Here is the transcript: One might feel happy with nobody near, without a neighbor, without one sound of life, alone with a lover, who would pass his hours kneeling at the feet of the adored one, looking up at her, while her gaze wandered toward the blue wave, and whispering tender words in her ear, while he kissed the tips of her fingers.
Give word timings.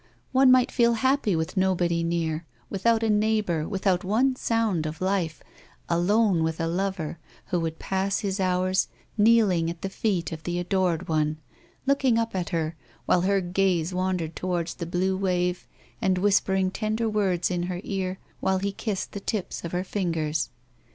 One 0.31 0.51
might 0.51 0.71
feel 0.71 0.93
happy 0.93 1.35
with 1.35 1.55
nobody 1.55 2.03
near, 2.03 2.43
without 2.71 3.03
a 3.03 3.09
neighbor, 3.11 3.69
without 3.69 4.03
one 4.03 4.35
sound 4.35 4.87
of 4.87 4.99
life, 4.99 5.43
alone 5.87 6.41
with 6.41 6.59
a 6.59 6.65
lover, 6.65 7.19
who 7.49 7.59
would 7.59 7.77
pass 7.77 8.21
his 8.21 8.39
hours 8.39 8.87
kneeling 9.15 9.69
at 9.69 9.83
the 9.83 9.89
feet 9.91 10.31
of 10.31 10.41
the 10.41 10.57
adored 10.57 11.07
one, 11.07 11.37
looking 11.85 12.17
up 12.17 12.35
at 12.35 12.49
her, 12.49 12.75
while 13.05 13.21
her 13.21 13.41
gaze 13.41 13.93
wandered 13.93 14.35
toward 14.35 14.69
the 14.69 14.87
blue 14.87 15.15
wave, 15.15 15.67
and 16.01 16.17
whispering 16.17 16.71
tender 16.71 17.07
words 17.07 17.51
in 17.51 17.61
her 17.69 17.79
ear, 17.83 18.17
while 18.39 18.57
he 18.57 18.71
kissed 18.71 19.11
the 19.11 19.19
tips 19.19 19.63
of 19.63 19.71
her 19.71 19.83
fingers. 19.83 20.49